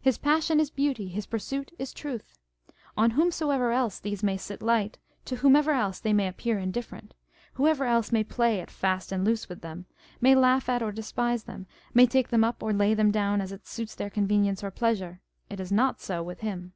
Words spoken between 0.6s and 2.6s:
is beauty; his pursuit is truth.